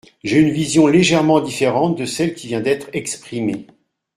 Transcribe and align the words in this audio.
J’ai 0.23 0.39
une 0.39 0.49
vision 0.49 0.87
légèrement 0.87 1.41
différente 1.41 1.95
de 1.95 2.05
celle 2.05 2.33
qui 2.33 2.47
vient 2.47 2.59
d’être 2.59 2.89
exprimée. 2.91 3.67